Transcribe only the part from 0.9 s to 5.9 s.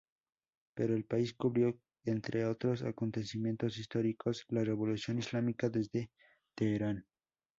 El País cubrió, entre otros acontecimientos históricos, la Revolución Islámica